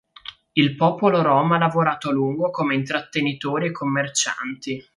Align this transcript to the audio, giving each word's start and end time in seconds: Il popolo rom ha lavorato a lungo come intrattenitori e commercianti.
Il 0.53 0.75
popolo 0.75 1.21
rom 1.21 1.51
ha 1.51 1.59
lavorato 1.59 2.09
a 2.09 2.11
lungo 2.11 2.49
come 2.49 2.73
intrattenitori 2.73 3.67
e 3.67 3.71
commercianti. 3.71 4.83